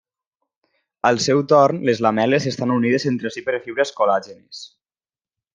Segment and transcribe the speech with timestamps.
[1.09, 4.65] Al seu torn, les lamel·les estan unides entre si per fibres col·làgenes.